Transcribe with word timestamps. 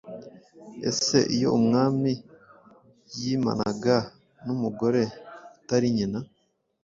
ese 0.89 1.17
iyo 1.35 1.49
Umwami 1.59 2.11
yimanaga 3.17 3.95
n'umugore 4.45 5.01
utari 5.59 5.87
nyina, 5.95 6.19